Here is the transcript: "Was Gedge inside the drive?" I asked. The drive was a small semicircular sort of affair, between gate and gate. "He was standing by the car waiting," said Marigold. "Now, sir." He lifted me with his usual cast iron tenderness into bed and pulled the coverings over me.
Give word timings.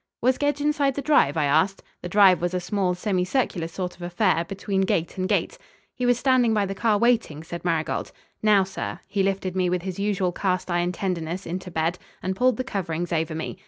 "Was 0.19 0.39
Gedge 0.39 0.61
inside 0.61 0.95
the 0.95 1.03
drive?" 1.03 1.37
I 1.37 1.45
asked. 1.45 1.83
The 2.01 2.09
drive 2.09 2.41
was 2.41 2.55
a 2.55 2.59
small 2.59 2.95
semicircular 2.95 3.67
sort 3.67 3.95
of 3.95 4.01
affair, 4.01 4.43
between 4.43 4.81
gate 4.81 5.15
and 5.15 5.29
gate. 5.29 5.59
"He 5.93 6.07
was 6.07 6.17
standing 6.17 6.55
by 6.55 6.65
the 6.65 6.73
car 6.73 6.97
waiting," 6.97 7.43
said 7.43 7.63
Marigold. 7.63 8.11
"Now, 8.41 8.63
sir." 8.63 8.99
He 9.07 9.21
lifted 9.21 9.55
me 9.55 9.69
with 9.69 9.83
his 9.83 9.99
usual 9.99 10.31
cast 10.31 10.71
iron 10.71 10.91
tenderness 10.91 11.45
into 11.45 11.69
bed 11.69 11.99
and 12.23 12.35
pulled 12.35 12.57
the 12.57 12.63
coverings 12.63 13.13
over 13.13 13.35
me. 13.35 13.59